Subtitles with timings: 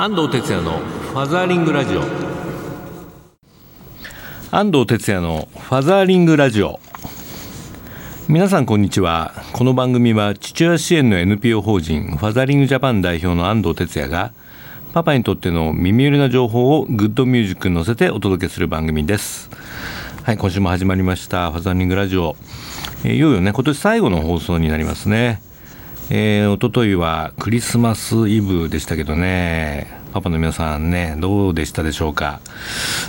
[0.00, 2.02] 安藤哲也のファザーリングラジオ。
[4.52, 6.78] 安藤哲也のファザーリングラジオ。
[8.28, 9.34] 皆さんこんにちは。
[9.52, 14.32] この番組は父親支援の NPO 法人ファザーリングジャパン代表の安藤哲也が
[14.92, 19.50] パパにとっての耳寄りな情報をグッドミュージックに乗せてお届けする番組です。
[20.22, 22.36] はい今週も始まりましたファザーリングラジオ、
[23.02, 25.42] えー、いよいよね今年最後の放送になりますね。
[26.10, 32.40] えー、一昨日はクリスマスイブでしたけどね、パパの皆さんね、どうでしたでしょうか。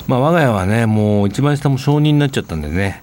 [0.07, 3.01] まあ、我が家はね、もう一番下も承認になっちゃったんでね、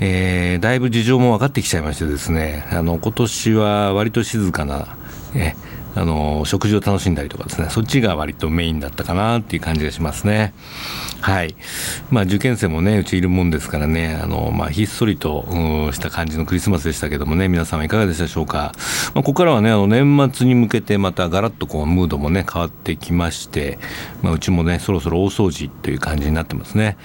[0.00, 4.96] えー、だいぶ事情も分かってきちゃいましてですね、あの、今年は割と静かな、
[5.36, 5.54] え
[5.94, 7.68] あの食事を楽しんだりとかですね。
[7.70, 10.52] そっちが割とメインだったかなっていう感じがしますね。
[11.20, 11.56] はい。
[12.10, 14.18] まあ受験生もねうちいるもんですからね。
[14.22, 15.46] あの、まあ、ひっそりと、
[15.92, 17.48] した感じのクリスマスでしたけどもね。
[17.48, 18.72] 皆様いかがでしたでしょうか、
[19.14, 23.78] まあ、ここからはねあの年末に向けてまたガラッとこうムードもね変わってきまして、
[24.22, 26.96] まあ、うちもねそろそろ大掃除という感じになってますね。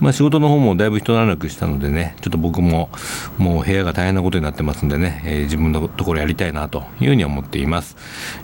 [0.00, 2.90] まあ、仕事の方もだいぶ一段落したのでね、ちょっと僕も
[3.38, 7.96] もう部屋が大変なことになってますんでね、えー、自分のところやりたいなというふうに思っています。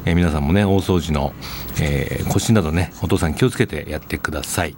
[0.05, 1.33] えー、皆さんもね、大掃除の、
[1.81, 4.75] えー、腰などね、お父さん気をつけてやってください。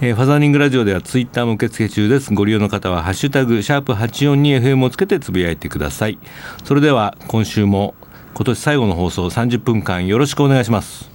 [0.00, 2.32] えファザーニングラジオではツイッターも受付中です。
[2.32, 6.18] ご利用の方は、ハッシュタグ、シャープ 842FM をつけてつぶやいてください。
[6.64, 7.94] それでは、今週も
[8.34, 11.10] 今年最後の放送30分間よろしくお願いします。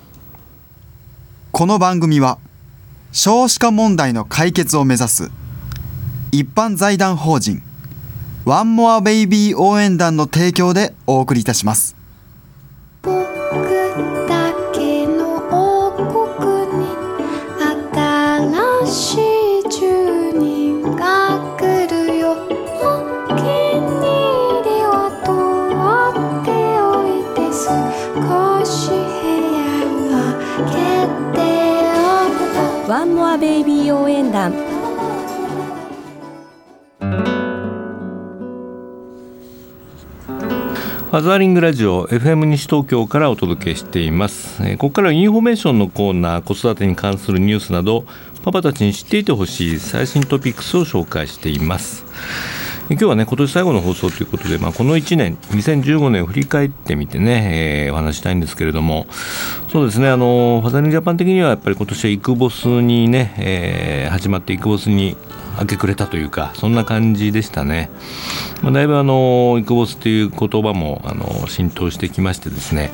[1.52, 2.38] この番組は、
[3.12, 5.32] 少子化問題の解決を目指す
[6.32, 7.62] 一般財団法人
[8.46, 11.97] ワンモアベイビー応援団の提供でお送りいたします。
[33.38, 34.52] ーベイビー応援団。
[34.52, 48.04] ファザーリングラジオ FM 西東京からお届けしています、えー、ここからインフォメーションのコーナー子育てに関するニュースなど
[48.44, 52.06] パパたちに知っていてほしい最新トピックスを紹介しています。
[52.90, 59.08] 今日はね今年最後の放送ということで、まあ、この1年2015年を振り返ってみてね、えー、お話したいんですけれども
[59.70, 65.18] そうですねあのファザリンジャパン的にはやっぱり今年はイクボスにね、えー、始まってイクボスに
[65.60, 67.90] 明け暮れたというかそんな感じでしたね、
[68.64, 72.92] まあ、だいぶあのイクボスという言葉もあの浸透してきましてですね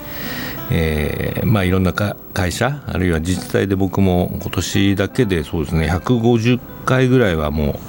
[0.71, 7.79] えーまあ、いろんな会社あるいは自治体で僕も今年だけでそうですね150回ぐらいはもう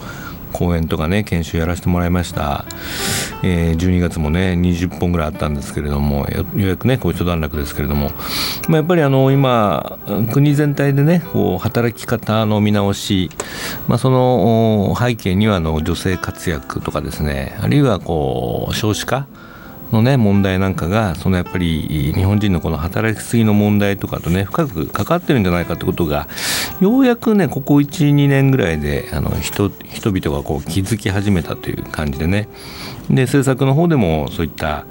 [0.54, 2.64] 講演とかね研修やらせてもらいました、
[3.42, 8.10] えー、12月もね20本ぐらいあったんですけれどもようやくねこう一段落ですけれども、
[8.68, 9.98] まあ、やっぱりあの今
[10.32, 13.30] 国全体でねこう働き方の見直し、
[13.88, 19.26] まあ、その背景にはあの女性活躍とかですねあるいはこう少子化
[19.94, 26.28] のね問題なんかがそのやっぱり日本人のこの働きすぎの問題とかとね深く関わってるんじゃないかってことが
[26.80, 32.48] ようやくねここ12年ぐらいであの人人々がこう気づき始めたという感じでね。
[33.08, 34.86] で政策の方でもそういった、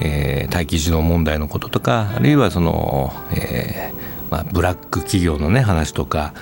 [0.00, 6.34] えー、待機児童問題のこととかあるいはその、えーまあ、ブラック企業のね話とか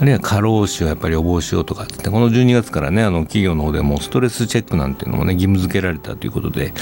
[0.00, 6.72] あるいは過労死をやっぱり予防しようとかってこの12月からねあの企業の方でもストレスチェックなんていうのもね義務付けられたということで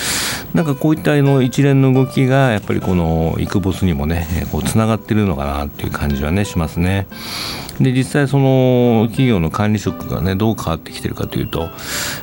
[0.54, 7.06] なんかこういったの一連の動きがやっぱりこのイクボスにもねこうつながっているのかなっていう感じはねしますね。
[7.80, 11.70] で実際その企業の管理職がねどう変わってきてるかというと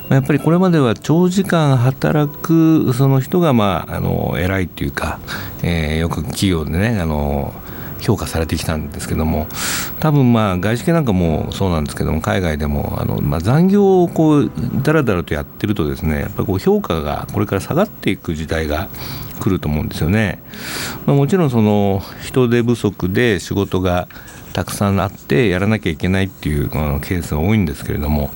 [0.10, 5.20] やっぱりこれまでは長時間働くその人がまああの偉いっていうか、
[5.64, 7.54] えー、よく企業でねあの
[8.00, 9.48] 評価されてきたんですけども
[10.00, 14.52] 多分まあ外資系なんかもそうなんですけども海外でもあの、まあ、残業をこう
[14.84, 18.90] だらだらとやってるとですねやっぱこう評価がこれから下がっていく時代が
[19.40, 20.40] 来ると思うんですよね。
[21.06, 24.08] まあ、もちろんその人手不足で仕事が
[24.54, 28.32] たくさんあってやらなきゃいけないっていうケースが多いんですけれども、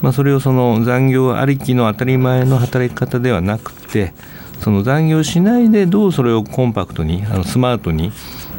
[0.00, 4.14] まあ、それをその残業ありきの当たり前の働き方ではなくて
[4.60, 8.12] その残業しないでどうそれをコンパクトにあのスマートに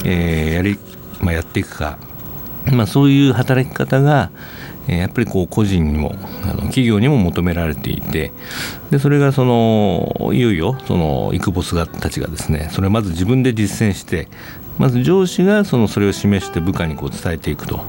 [0.06, 0.80] えー、やり、
[1.22, 1.98] まあ、やっていくか、
[2.72, 4.31] まあ、そういう働き方が、
[4.88, 8.31] えー、やっぱりこう個人にもあの企業にも求められていて
[8.92, 14.28] でそれがそのいよいよそのイクボスがたちがですねそれをまず自分で実践して
[14.78, 17.84] まず上司がそのそれを示して部下にこう伝えていくと。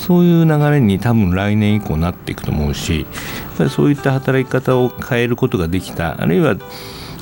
[0.00, 3.06] そういう流れに多分来年以降なっていくと思うしや
[3.54, 6.56] っぱりそういった働き方を変えることができたあるいは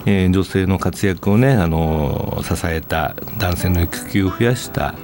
[0.07, 4.95] えー女性の活躍をねあの支えた男性の育休を増やした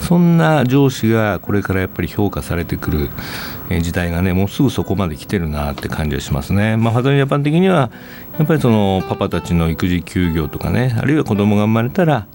[0.00, 3.10] そんな上司がこれからやっぱり評価されてくる
[3.82, 6.76] 時代がねもうすぐそこまで来てるなって感じがしますね。
[6.76, 7.90] まあ、ファザージャパン的には
[8.38, 12.26] やっぱりそのパパたちの育児休業とかねあるいは子供が生まれたら、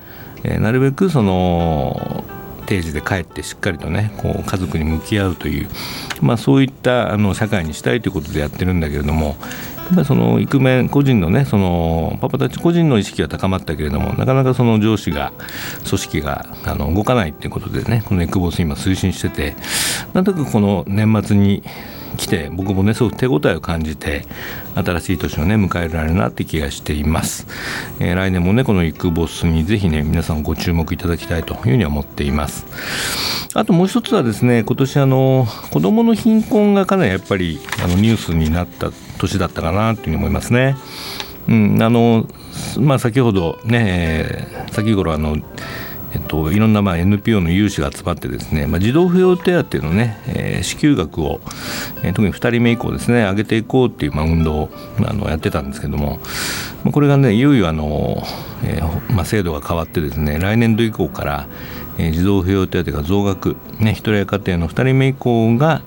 [0.44, 2.24] えーなるべくその
[2.66, 5.70] 定時で帰ってしっかりとねこう家族に向き合うという、
[6.22, 9.38] まあ、そういったあの社会にしたいということでやってるんだけれども
[9.94, 15.34] ぱりそのイクメン個人のねそのパパたち個人の意識は高まったけれどもなかなかその上司が
[15.86, 19.56] 組織があの動かないっていうことでねこのエクボス今推進してて
[20.14, 21.64] なんとなくこの年末に
[22.16, 24.26] 来て僕もねすごく手応えを感じて
[24.76, 27.46] 新しい年をね迎えられるなって気がしています、
[28.00, 32.66] えー来年もねこのイクボスにぜひね皆さんご注目いただきたいというふうに思っています。
[33.54, 40.76] あともう一つはですね今年あの子どもの貧困がかなりやっぱりあのニュースになった年だったかなというふうに思いますね。
[41.48, 42.28] うんあの
[42.80, 45.38] まあ先ほどね、え先頃あの
[46.16, 51.42] えっと、いろんなまあ NPO の有志が集まってですね、まあ、児童扶養手当のね、えー支給額を、
[52.04, 54.70] えー特に2人目以降ですね上げていこうっていうまあ運動を
[55.06, 56.20] あのやってたんですけども、
[56.86, 58.24] まあ、これがねいよいよあの、
[58.64, 61.48] えーまあ、制度が変わってですね来年度以降から、
[61.98, 65.82] えー児童扶養手当が増額、ね、一人家庭の2人目以降が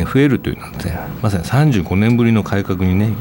[0.00, 0.90] 増えるというなんて
[1.22, 3.14] まさに35年ぶりの改革にねよ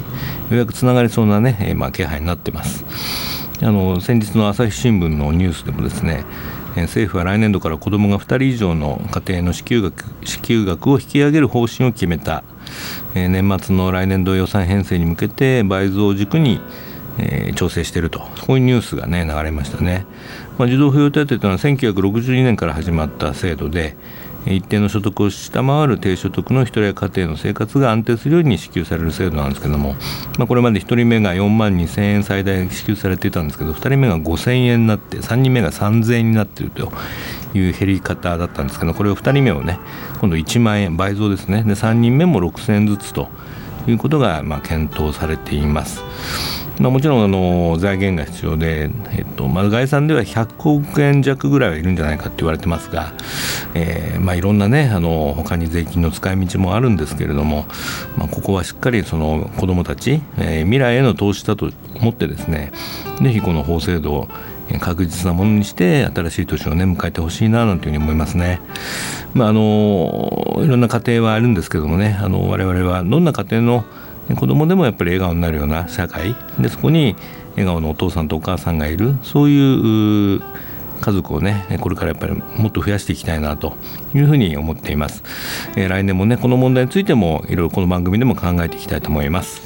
[0.52, 2.86] うやくつながりそうなね、まあ、気配になってます。
[3.62, 6.26] あの先日の朝日新聞のニュースでもですね
[6.76, 12.44] 政府は来年度から子どもが2人以上の家庭の支給額支給額を引き上げる方針を決めた、
[13.14, 16.62] 年末の来年度予算編成に向けて倍増を軸に、
[17.56, 18.20] 調整していると。
[18.20, 20.06] こういうニュースがね流れましたね、
[20.58, 23.96] まあ、児童扶養手当というのは1962年から始まった制度で
[24.46, 29.96] 一定の所得を下回る低所得の1人や家庭の生活が安定するように支給される制度なんですけども、
[30.38, 36.92] まあ、これまで1人目が4万2000円最大支給されていたんですけど2人目が5000円になって3人目が3000円になっていると
[37.54, 39.80] いう減り方だったんですけどこれを2人目をね
[40.20, 41.64] 今度1万円倍増ですね。
[41.64, 43.30] で3人目も6000円ずつと
[43.88, 46.04] いうことがまあ検討されています。
[46.80, 53.14] まあ、もちろんあの財源が必要で、えっとまあ、概算では100億円弱ぐらいはいるんじゃないかって言われてますが、
[53.76, 57.66] えーまあ、いろんなねあの他に税金の使い道もあるんですけれども、
[58.18, 62.72] まあ、ここはしっかりその子どもたち、えー未来への投資だと思ってですね
[63.22, 64.28] ぜひこの法制度を
[64.80, 68.62] 確実なものにして新しい年をね迎えてほしいななんていうふうに思いますね。
[69.34, 73.86] まあ、あのいろんな家庭はあるんですけどもねあの我々はどんな家庭の
[74.36, 76.36] 子供でもやっぱり笑顔になるような社会。
[76.60, 77.16] でそこに
[77.52, 79.16] 笑顔のお父さんとお母さんがいる。
[79.24, 80.42] そういう
[81.02, 83.76] 家族をねこれからやっぱりもっと増やしていきたいなと
[84.14, 85.24] いうふうに思っています、
[85.76, 89.62] えー来年もねこの問題についてもいろいろこの番組でも考えていきたいと思います。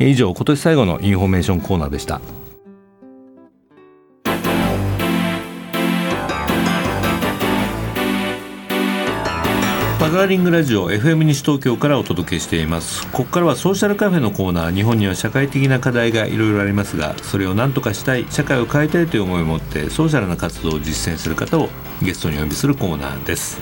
[0.00, 2.20] えー以上今年最後のインフォメーションコーナーでした。
[9.98, 13.06] マザーリングラジオ FM 西東京からお届けしています。
[13.12, 21.70] ここからはソーシャルカフェのコーナー日本には社会的な課題がいろいろありますがそれを何とかしたい社会を変えたいという思いを持ってソーシャルな活動を実践する方を
[22.02, 23.58] ゲストにお呼びするコーナーです。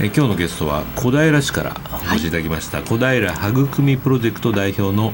[0.00, 5.12] え今日のゲストは小平市からお越しいただきました、小平育みプロジェクト代表の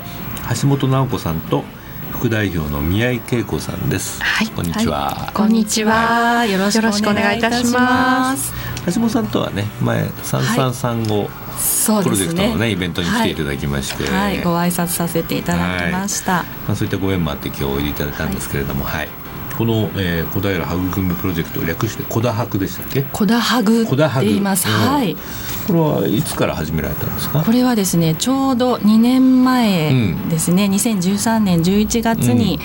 [0.60, 1.62] 橋本直子さんと
[2.10, 4.48] 副代表の宮井恵子さんです、はい。
[4.48, 6.46] こんにちは、こんにちは。
[6.46, 8.71] よろしくお願いいたします。
[8.86, 11.28] 橋本さんとはね前三三三五
[12.02, 12.48] プロジェクトですね。
[12.48, 16.42] のねイベントに来ていただきまして、はい、ご挨拶させていただきました。
[16.66, 19.21] まあ、そういったご縁もあって今日おいでいただいたんですけれども、はい
[19.62, 23.02] この、えー、小平育みプロジェクト略して小田博でしたっけ？
[23.12, 24.66] 小田ハグって言います。
[24.68, 25.16] うんはい。
[25.68, 27.44] これはいつから始められたんですか？
[27.44, 32.58] これはですね、ちょうど2年前ですね、2013年11月に、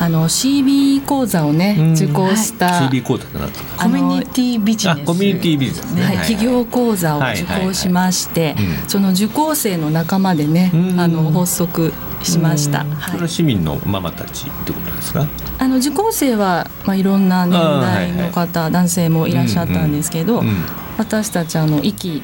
[0.00, 1.92] あの CB 講座をね、うん。
[1.92, 5.02] 受講した、CB 講座ってなコミュニティビジネス。
[5.02, 5.92] あコミュニティビジネス。
[5.94, 8.76] ね、はい、企業講座を受講しまして、はいはいはい。
[8.82, 8.88] うん。
[8.88, 10.98] その受講生の仲間でね、うん。
[11.00, 11.92] あの発足
[12.24, 12.82] しました。
[12.82, 12.90] うん。
[12.90, 13.10] はい。
[13.12, 15.26] それは市民のママたちってことですか？
[15.58, 20.64] あの受講生は、まあ、いろんな年代の方、男性もいらっしゃったんですけど、うん
[20.96, 22.22] 私たちあの意気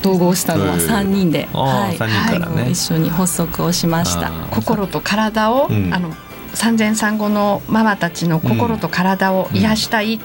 [0.00, 2.62] 統合したのはへえ3人で、あー三人からね。
[2.62, 4.30] あの一緒に発足をしました。
[4.50, 5.92] 心と体を、うん。
[5.92, 6.14] あの
[6.54, 10.18] 産前産後のママたちの心と体を癒したい、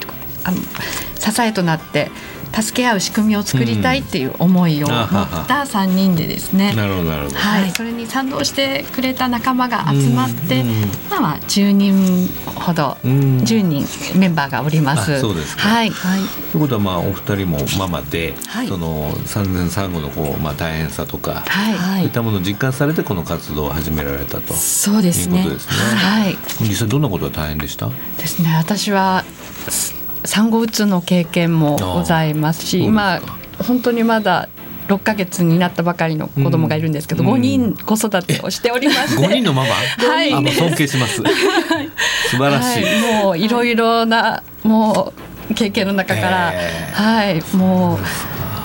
[0.45, 2.09] あの支えとなって
[2.53, 5.07] 助け合う仕組みを作りたいっていう思いを持っ
[5.47, 7.35] た3人でですね、なるほどなるほど。
[7.37, 10.59] はい、はいそれに賛同してくれた仲間が集まって、
[11.07, 13.85] 今は10人ほど、うん10人
[14.19, 15.15] メンバーがおります。
[15.15, 15.89] あそうですかはい。
[15.89, 21.73] はいということはまあお二人もママで、はいその産前産後のこうまあ大変さとか、はい。
[21.73, 24.53] はいそういったものを実感されてこの活動を始められたと。
[24.53, 26.37] そうですねいうことですねはい。
[26.61, 27.89] 実際どんなことが大変でした？
[28.17, 28.55] ですね。
[28.57, 29.23] 私は
[29.69, 33.21] す産後うつの経験もございますし、今
[33.65, 34.49] 本当にまだ
[34.87, 37.29] 6ヶ月になったばかりの子供がいるんですけど、うん。
[37.33, 39.69] 5人子育てをしておりまして、五人のママ？
[40.07, 40.33] はい。
[40.33, 41.21] あもう尊敬します。
[42.29, 42.83] 素晴らしい。
[42.83, 42.89] は
[43.21, 45.13] い、もういろいろなも
[45.49, 47.43] う経験の中から、えはい。
[47.55, 47.99] もう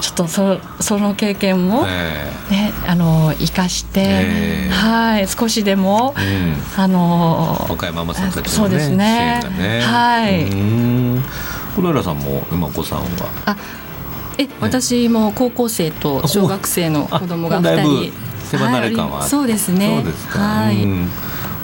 [0.00, 4.70] ちょっとそその経験も、えねあの生かして、ええ。
[4.70, 6.82] はい少しでも、えうん。
[6.82, 9.42] あの若いママさんたちのねそうですね。
[9.58, 9.80] ね。
[9.80, 10.44] はい。
[10.44, 10.54] うー
[11.18, 11.22] ん。
[11.76, 13.06] 小平さんも今お子さんは？
[13.46, 13.56] あ
[14.38, 18.12] え私も高校生と小学生の子供があだいぶ2人。
[18.50, 19.96] 手離れ感ははいそうですね。
[19.96, 20.38] そうですか。
[20.38, 21.10] はい、うん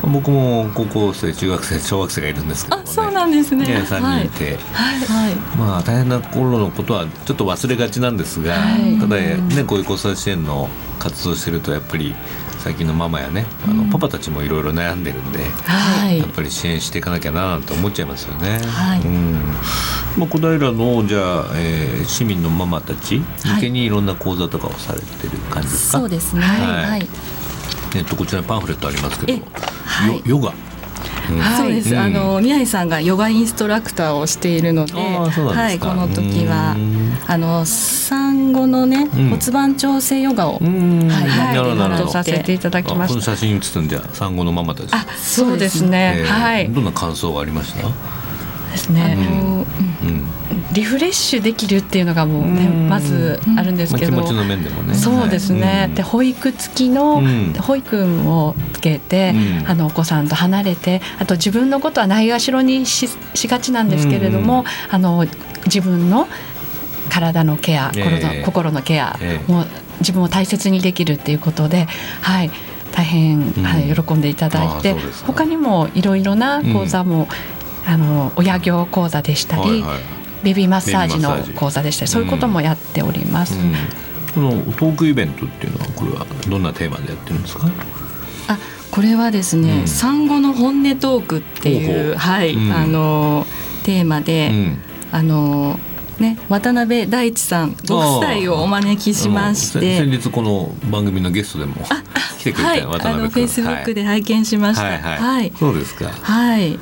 [0.03, 2.89] 僕も高校生、中学生、小学生がいるんですけども、ね。
[2.91, 3.67] あそうなんですね。
[3.67, 4.59] ね、三人いて。
[4.73, 5.35] はい。
[5.59, 8.99] まあ大変な頃のことはちょっと忘れがちなんですが、はい。
[8.99, 10.69] ただねこういう子育て支援の
[10.99, 12.15] 活動してるとやっぱり
[12.59, 16.19] 最近のママやねあのパパたちもいろいろ悩んでるんで、はい。
[16.19, 18.61] やっぱり支援していかなきゃななんて思っちゃいますよね。
[18.65, 19.01] はい。
[19.01, 19.35] うん。
[20.17, 26.43] まあ、小平のじゃあ、えー市民のママたち向けにいろんな講座とかをされてる感じですか、そうですね。
[26.43, 26.91] はい。
[26.91, 27.09] はい、
[27.95, 29.43] えっとこちらにパンフレットありますけど、え
[29.85, 30.17] はい。
[30.17, 30.53] よヨガ、
[31.31, 31.39] うん。
[31.39, 31.57] はい。
[31.57, 32.01] そうです、うん。
[32.01, 37.19] あの宮井さんがヨガインストラクターをしているので、はい、この時はうん。
[37.27, 39.31] あの産後のね、うん。
[39.31, 41.09] 骨盤調整ヨガを、うん。
[41.09, 42.09] はいはい。
[42.11, 43.33] させていただきまあこのした。
[43.37, 44.09] 写真写ってんじゃん。
[44.13, 44.89] 産後のママたち。
[44.93, 46.15] あそうですね。
[46.19, 46.69] えーはい。
[46.71, 49.17] どんな感想がありました、ですね。
[49.19, 49.27] うん。
[49.27, 49.67] うん。
[50.03, 50.29] うん
[50.73, 52.89] リフレッシュできるっていうのがもうねうん。
[52.89, 54.13] まずあるんですまあ、けど。
[54.13, 54.95] 気持ちの面でもね。
[54.95, 55.91] そうですね、はい。
[55.91, 57.53] で保育付きの、うん。
[57.55, 59.69] 保育をつけて、うん。
[59.69, 64.67] あのお子さんと離れてあと自分のことはないがしろにししがちなんですけれども、うん。
[64.91, 65.27] あの
[65.67, 66.27] 自分の
[67.11, 68.05] 体のケア、ええ。
[68.05, 69.53] 心の心のケアええ。
[69.53, 69.65] も
[70.01, 71.87] 自分を大切にできるっていうことで、
[72.23, 72.51] はい、
[72.93, 73.53] 大変、ん。
[73.63, 77.29] はい、喜んでいただいてうですか他にもいろいろな講座も、
[77.85, 81.19] あの親業講座でしたり、はいはいベビーマッサージ。
[81.19, 82.05] の講座でした。
[82.05, 83.55] りそういうこともやっております。
[83.55, 83.75] うん。
[84.35, 87.67] このトークイベントっていうのはこれはどんなテーマでやってるんですか？
[88.49, 88.59] あ
[88.91, 89.89] これはですね、うん。
[89.89, 92.73] 産後の本音トークっていううはい、うん。
[92.73, 93.47] あの
[93.85, 94.79] テーマで、うん。
[95.13, 95.79] あの
[96.19, 100.19] ね渡辺大地さんご夫妻をお招きしましあのせ先て。
[100.19, 101.75] 日この番組のゲストでも
[102.39, 104.85] 来てくれはい、たあのフェ渡辺君イスブックで拝見しました。
[104.85, 106.09] はいはい、はい、そうですか。
[106.09, 106.79] はい、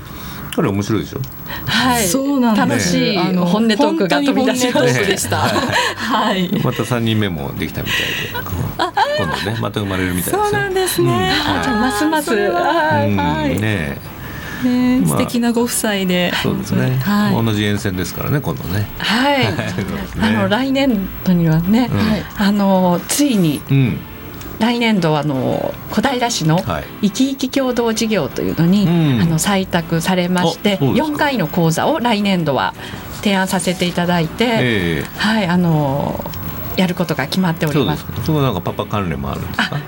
[0.54, 1.20] 彼面白いでしょ？
[1.66, 2.94] はい、そうなんです。
[2.94, 4.72] 楽しいあの本音トークが飛び出し
[5.06, 5.36] でした。
[5.38, 6.50] はい。
[6.62, 7.98] また三人目もできたみたい
[8.32, 8.50] で。
[9.18, 10.42] 今度ねまた生まれるみたいですよ。
[10.44, 11.08] そうなんですね。
[11.08, 11.16] うん。
[11.16, 11.64] はい。
[11.64, 11.70] た。
[11.72, 13.60] ますますははい。
[13.60, 14.10] ねえ。
[14.62, 16.32] ね、まあ素敵なご夫妻で。
[16.42, 17.44] そうですね、はい。
[17.44, 18.86] 同じ沿線ですからね今度ね。
[18.98, 19.46] はい、
[20.20, 21.88] あの来年度にはね、
[22.36, 23.98] あのついにうん
[24.60, 26.84] 来年度はあの小平市のはい。
[27.02, 28.88] 生き生き共同事業というのに、う
[29.18, 29.20] ん。
[29.22, 31.14] あの採択されましてあそうですか。
[31.14, 32.74] 4回の講座を来年度は
[33.22, 35.04] 提案させていただいて、ええ。
[35.18, 36.22] はいあの
[36.76, 38.04] やることが決まっております。
[38.24, 39.78] そこなんかパパ関連もあるんですか？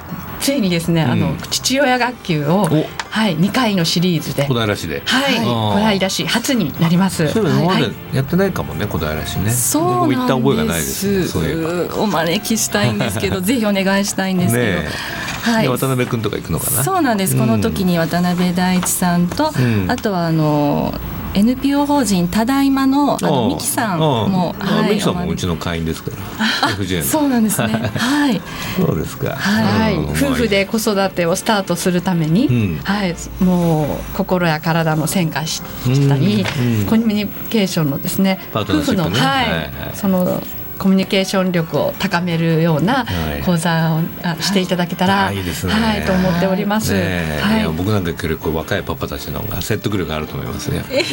[0.42, 3.02] ついにですね、あのうん父親学級をお。
[3.12, 5.02] はい2回のシリーズで小平市で。
[5.04, 7.28] はい、小平市初になります。
[7.28, 8.16] そういえば今まではい。
[8.16, 9.50] やってないかもね小平市ね。
[9.50, 11.28] そうなん覚えがないでですす。
[11.28, 11.96] そういえば。
[11.96, 15.52] お招きしたいんですけど、 ぜひお願いしたいんですけど。
[15.52, 15.62] はい。
[15.64, 16.82] で渡辺君とか行くのかな？
[16.82, 17.37] そうなんです。
[17.37, 19.90] この時に渡辺大地さんと、うん。
[19.90, 20.94] あとはあの
[21.34, 26.68] NPO 法人ただいまのあのあミキさんも、ああミキさんもうちの会員ですから。
[26.74, 27.04] FJ の。
[27.04, 27.68] そうなんですね。
[27.96, 28.40] はい。
[28.76, 29.34] そうですか。
[29.34, 30.10] はい、うん。
[30.10, 32.80] 夫婦で子育てをスタートするために、うん。
[32.84, 36.44] はい、もう心や体の変化ししたり、
[36.88, 39.70] コミュニケーションのですね夫婦の、はいはいはい。
[39.94, 40.42] その
[40.79, 46.93] コミュニケーション力を高めるようなはい講座をあしていただけたら、あいいですねはい、と思っております。
[46.93, 50.85] ねえはい僕なんか結構若いパパたちの方が説得力あると思いますね。
[50.88, 51.05] ね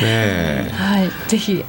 [0.00, 1.64] えはい、ぜひ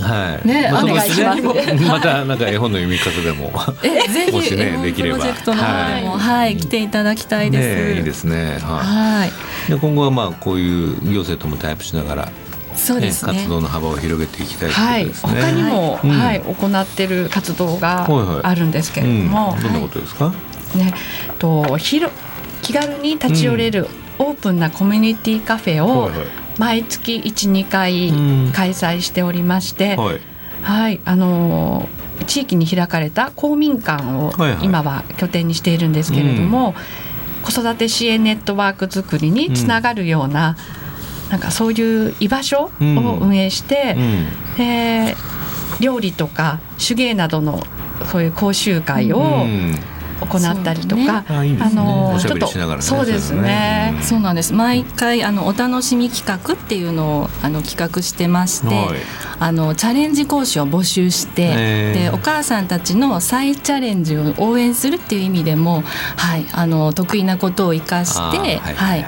[0.00, 0.48] はい。
[0.48, 1.42] ねまあお願いします
[1.84, 3.52] またなんか絵本の読み 方でも。
[3.82, 7.92] えぜもしひ、ねできればはい、来ていただきたいねです。
[7.92, 8.58] えいいですね。
[8.60, 9.28] ははい。
[9.28, 9.32] い。
[9.68, 12.32] で今後はまあこういう行政ともタイプしながら、
[12.76, 13.32] そうですね。
[13.32, 15.10] 活動の幅を広げていきたいとはい。
[15.12, 16.10] 他にも、うん。
[16.10, 20.32] はい、行っている活動がはいはいあるんですけれども、うん、どんなことですか？
[20.74, 20.92] ね、
[21.38, 22.12] と広
[22.62, 26.26] 気軽に立ち寄れるオープンなコミュニティカフェをはいはい。
[26.58, 28.52] 毎月12回うん。
[28.52, 30.20] 開催しておりまして、はい。
[30.62, 31.00] はい。
[31.04, 31.88] あの
[32.26, 36.74] 地域に開かれた公民館を今は拠点にしているんですけれども、
[37.42, 40.56] 子育て支援ネットワーク作りにつながるような、うん、
[41.30, 45.16] なんかそういう居場所を運営して、うん、で
[45.80, 47.62] 料理とか手芸などの
[48.10, 49.74] そういう講習会を、うん。
[50.20, 52.46] 行ったりとか、あのちょっと
[52.80, 54.54] そうですね、そうなんです。
[54.54, 58.86] 毎回あのお楽しみ企画っていうのをあの企画してまして、
[59.38, 65.82] あのチャレンジ講師を募集してでお母さんたちの再チャレンジを応援するっていう意味でも、
[66.16, 69.04] はい、あの得意なことを生かして、はい、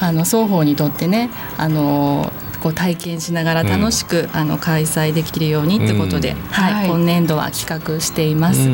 [0.00, 2.32] あの双方にとってねあの
[2.66, 8.68] こう体験しながら楽しく、うん、あの開催できるようにってことで、うん、はい、今年度は企画しています。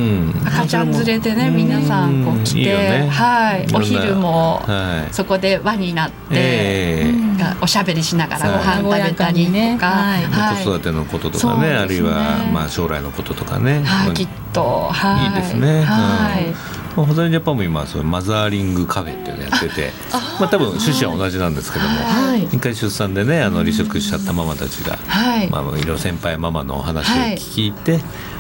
[0.47, 4.63] 赤ちゃん連れてね皆さんこう来て、ね、はいお昼も
[5.11, 8.51] そこで輪になって、えー、おしゃべりしながら
[8.83, 15.83] ご飯食べたりとか、はい、子育てのこととかね、ね、あるいはまあ将来のこととかね、はい、きっと、はい、いいですね。
[15.83, 16.82] はい。
[16.97, 19.91] まあ、ホザリジャパンも今そのマザーリングカフェっていうのやってて
[20.39, 25.49] まあ多分趣旨は同じなんですけども、はい、一回出産でねあの離職しちゃったママたちが、はい。
[25.49, 27.99] まあ、いろいろ先輩ママのお話を聞いて、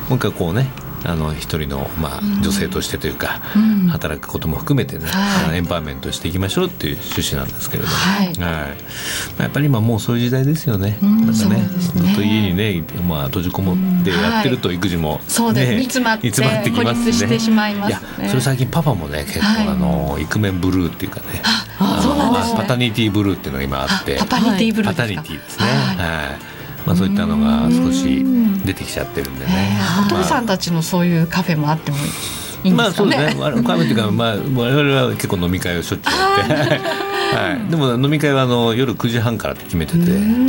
[0.09, 0.69] もう一回こうね
[1.05, 9.43] あの一人の、まあ、女性としてというか、うん、働くことも含めてね、はい、エンパワーメントしていきましょうっていう趣旨なんですけれども、はい。
[9.43, 10.99] やっぱり今もうそういう時代ですよね。
[11.03, 15.75] うん、なんかね、ね、ずっと家にね、まあ、閉じこもってやってると育児も、ね、そうです。
[15.75, 21.43] 煮詰まって詰まってきますし、ね、しまいます、ね、いやそれ最近パパもね結構、あのイクメンブルーっていうかね。
[21.79, 24.17] あそうなんです、ね、パタニティブルーっていうのが今あって。
[24.19, 25.67] パタニティブルーパタニティですね。
[25.67, 26.53] はい。
[26.87, 28.25] まあ、そういったのが少し
[28.65, 29.79] 出てきちゃってるんでね。
[30.07, 31.99] お父さんたちのそういうカフェもあっても
[32.65, 33.41] いいまあそうですね。
[33.41, 36.81] カフェっていうか、まあ、我々は結構飲み会をしょっちゅうやって。
[37.33, 39.99] はい、でも飲み会はあの夜9時半からって決めてて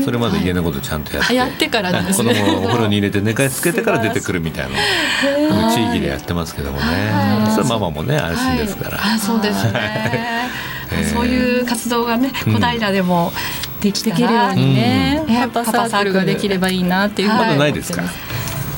[0.03, 2.33] それまで家のことちゃんとやって、やってからですね。
[2.33, 6.83] 子供をお風呂に入れて寝かしつけてから出てくるみたいな地域でやってますけどもね。
[7.55, 10.49] それママもね安心ですから、あそうですね。
[11.13, 13.31] そういう活動がね小平でも
[13.83, 17.27] できできるようにね、うん、パパサークルができればいいなっていう。
[17.27, 18.01] まだないですか？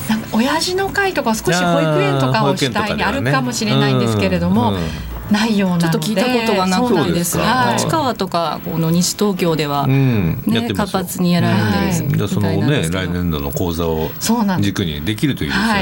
[0.08, 4.74] なんか親父の会とか少し保育園とかを主体にあるかもしれないんですけれども、
[5.30, 10.38] ないようなちょっと聞いたことがなくてですが、市川とかこの西東京では、ね
[10.76, 11.60] 活発にやられて
[12.00, 14.10] るみたいなそのね来年度の講座を
[14.60, 15.72] 軸にできるといいですよね。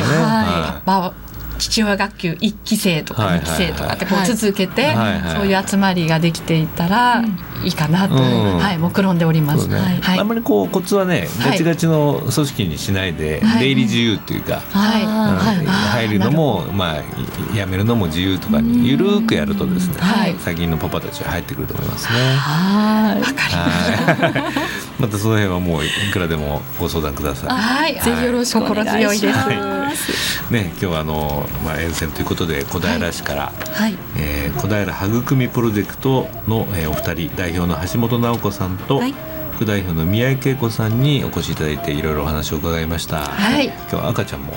[0.86, 4.94] はい父親学級1期生とか2期生とかってこう続けて
[5.34, 7.22] そういう集まりができていたら
[7.62, 19.96] いいかなと、はい目論んでおります、あんまりこうコツはねガチガチの組織にしないで、出入り自由っていうか、入るのもまあやめるのも自由とかにゆるくやるとですね、
[20.40, 22.18] 最近のパパたちは入ってくると思いますね。
[22.36, 27.50] はいわかりましたまたその辺はもういくらでもご相談ください。
[27.50, 30.52] はい、ぜひよろしくお願いします。
[30.52, 39.14] ね、今日はあのまあ沿線ということで小平市から、はい、えー、小平育みプロジェクトの、えー、お二人代表の橋本直子さんと、はい、
[39.54, 43.20] 副代表の宮井恵子さんにお越しいただいていろいろお話を伺いました。
[43.20, 44.54] はい、今日は赤ちゃんも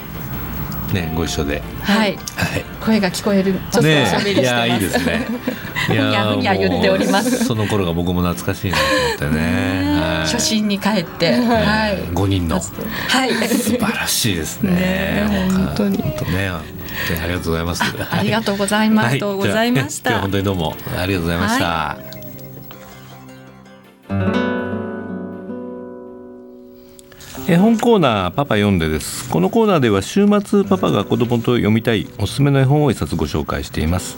[0.94, 4.26] ねご一緒で、はい、はい、声が聞こえるちょっとおしゃべりしてます。
[4.26, 5.28] ね、いやいいですね。
[5.90, 7.44] いやふにゃ言っております。
[7.46, 10.00] その頃が僕も懐かしいなと思ってね。
[10.00, 14.72] はい、初心に帰って、はい、五人の、はい、素晴らしいですね。
[14.72, 15.98] ね本当に。
[15.98, 16.50] 本当ね。
[16.50, 17.84] ありがとうございます。
[18.12, 19.08] ありがとうございます。
[19.08, 20.20] ありがとうございました。
[20.20, 22.17] 本当にどうもありがとうございました。
[27.50, 29.30] 絵本コーナーパパ読んでです。
[29.30, 34.18] このコーナーでは週末パパが子供と読みたいおすすめの絵本を一冊ご紹介しています。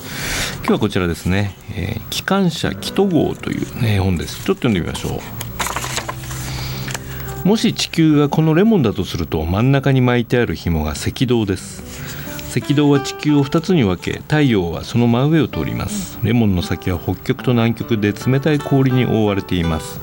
[0.61, 4.43] 今日はこちらですね、えー、機関車キト号という、ね、絵本です。
[4.45, 5.21] ちょっと読んでみましょ
[7.45, 7.47] う。
[7.47, 11.83] もし地球がこのレモンだとすると真ん中に巻いてある紐が赤道です。
[12.57, 16.17] 赤道は地球を2つに分け太陽はその真上を通ります。
[16.23, 19.99] レモンの先は北極と南極で冷たい氷に覆われています。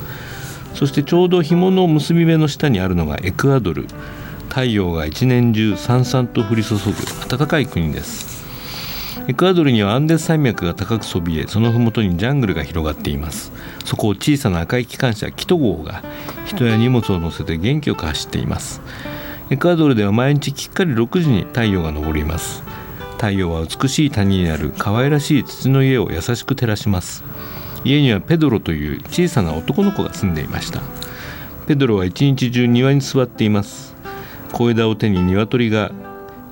[0.76, 3.86] そしてちょうど紐の結び目の下にあるのがエクアドル。
[4.50, 6.80] 太陽が一年中さんさんと降り注ぐ
[7.28, 8.44] 暖かい国です。
[9.26, 13.52] エクアドルにはアンデス山脈が高くそびえその麓にジャングルが広がっています。
[13.86, 16.04] そこを小さな赤い機関車キト号が
[16.44, 18.82] 人や荷物を乗せて元気よく走っています。
[19.48, 22.62] エクアドルでは毎日きっかり6時に太陽が昇ります。
[23.12, 27.24] 太陽は美しい谷にある可愛らしい土の家を優しく照らします。
[27.86, 30.82] 家にはペドロという小さな男の子が住んでいました。
[31.68, 33.94] ペドロは一日中庭に座っています。
[34.52, 35.92] 小枝を手に鶏が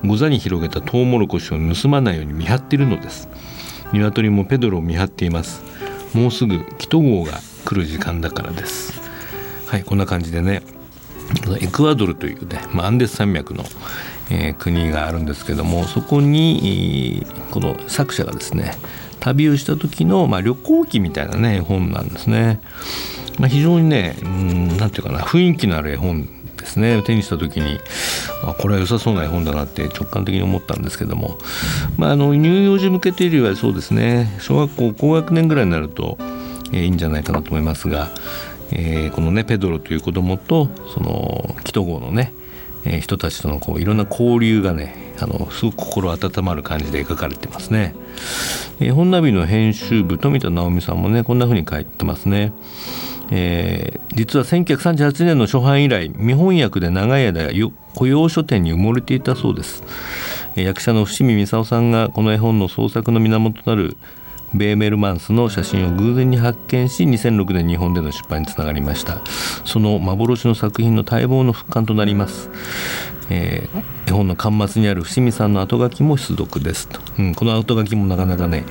[0.05, 3.27] ご座に広げたトウモロコシを盗まないように見張っているのです。
[3.91, 5.61] 鶏もペドロを見張っています。
[6.13, 7.33] もうすぐキト号が
[7.65, 9.01] 来る時間だからです。
[9.67, 10.61] はいこんな感じでね
[11.59, 13.65] エクアドルというね、まあ、アンデス山脈の、
[14.29, 18.77] えー、国があるんですけどもそこにこの作者がですね
[19.19, 22.59] 旅をした時の、まあ、旅行記みたいなね絵本なんですね。
[23.39, 27.79] まあ、非常にね何て言うかな雰囲気のある絵本ですね手にした時に
[28.43, 31.37] あこれは良さそうな絵本だなって直感的に思ったんですけども、
[31.97, 36.17] まあ、あの乳幼児向けというよりはそうですね小学校高学年ぐらいになると、
[36.71, 38.09] えー、いいんじゃないかなと思いますが、
[38.71, 42.33] えー、このねペドロという子供とそのキト号のね
[42.85, 47.95] え人たちとのこういろんな交流がねあのすごく心温まる感じで描かれてますね。
[48.79, 52.53] えー、本ナビの編集部富田直美さんもねこんな風に書いてますね。
[53.31, 57.49] えー、実は1938年の初版以来未翻訳で長い間
[57.95, 59.83] 雇用書店に埋もれていたそうです、
[60.55, 63.97] えー、役者の伏見美沙さんがこの絵本の創作の源となる
[64.57, 69.21] ベーメルマンスの写真を偶然に発見し2006年日本での出版につながりました。
[69.65, 72.49] その幻の作品の待望の復刊となります、
[73.29, 76.87] えー、絵本の巻末にある伏見さんの後書きも出読です。
[76.87, 78.63] と、うん、この後書きもなかなかね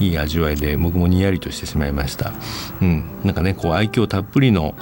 [0.00, 2.32] いい味わいで僕もにやりとしてしまいました、
[2.80, 4.74] うん、なんかねこう愛嬌たっぷりの、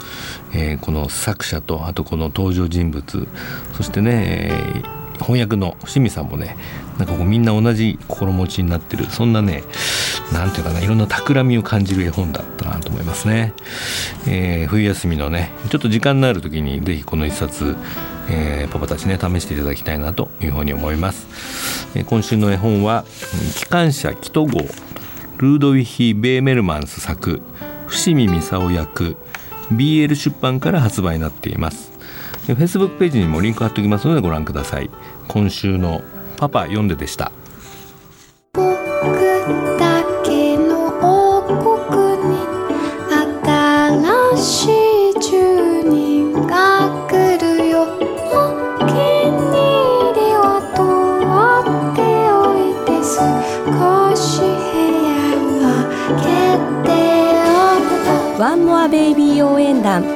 [0.54, 3.26] えー、この作者とあとこの登場人物
[3.74, 6.57] そしてね、えー翻訳の伏見さんもね
[6.98, 9.62] なんかこうみんな同じ心持ちになってるそんなね
[10.33, 13.55] なんていうかないろんな企みを感じる絵本だったなと思いますね、
[14.26, 17.76] えー、冬休みのねちょっと時間のある時にぜひこの一冊
[18.29, 23.05] えー、パパたちね試していただきたいなというふうに思います、えー、今週の絵本は
[23.55, 24.62] 機関車キト号
[25.38, 27.40] ルードウィヒ・ベーメルマンス作
[27.87, 29.16] 伏見美沙役
[29.72, 31.95] BL 出版から発売になっています。
[32.54, 34.88] フェイスブックページにもリンク貼っておきますのでご覧ください。
[35.26, 36.02] 今週の
[36.37, 37.32] パパ読んででした。
[58.38, 60.15] ワンモアベイビー応援団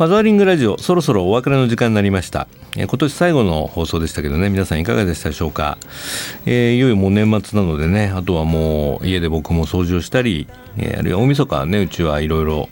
[0.00, 2.48] ファザーリングラジオそろそろお別れの時間になりました。
[2.74, 4.48] え今年最後の放送でしたけどね。
[4.48, 5.76] 皆さんいかがでしたでしょうか、
[6.46, 8.10] えー、いよいよもう年末なのでね。
[8.16, 12.70] あとはもう家で僕も掃除をしたり、えー、あるいは大晦日ねうちはいろいろ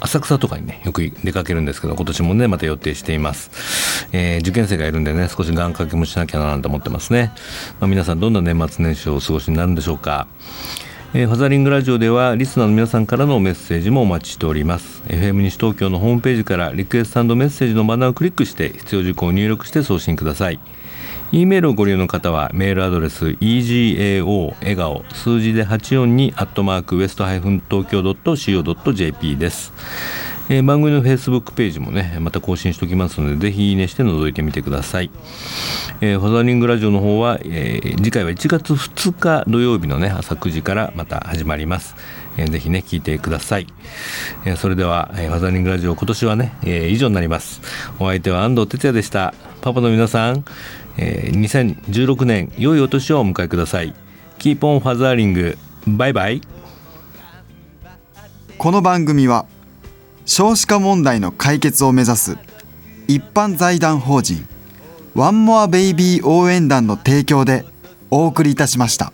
[0.00, 7.30] 浅草とかにねよく出かけるんですけど今年もねまた予定しています、えー、受験生がいるんでね少し願掛けもしなきゃななんて思ってますね、
[7.78, 10.28] まあ、皆さんどんな年末年始をお過ごしになるんでしょうか？
[11.12, 15.02] えー、ファザリングラジオではリスナーの皆さんからのメッセージもお待ちしております。
[15.08, 20.60] FM 西東京のホームページからリクエストメッセージのバナーをクリックして必要事項を入力して送信ください。
[21.32, 29.72] E メールをご利用の方はメールアドレス egao 笑顔数字で842アットマークウエストハイフン東京 .co.jp です。
[30.52, 35.08] えー、番組のフェイスブックページもねまた更新しておきますのでぜひいいねして覗いてみてください、
[36.00, 41.94] えー、ファザリングラジオの方は、えー、次回は1月2日土曜日のね朝9時からまた始まります、
[42.36, 43.68] えー、ぜひね聞いてください、
[44.44, 47.60] えー、それでは、えー、ファザリングラジオ今年はね、えー、以上になります。
[48.00, 49.34] お相手は安藤哲也でした。
[49.60, 50.44] パパの皆さん、
[50.96, 53.94] えー、2016年良いお年をお迎えください。
[54.40, 56.40] キーポンファザーリングバイバイ
[58.58, 59.46] この番組は
[60.24, 62.38] 「少子化問題の解決を目指す
[63.08, 64.46] 一般財団法人
[65.14, 67.64] ワンモアベイビー応援団の提供で
[68.10, 69.12] お送りいたしました。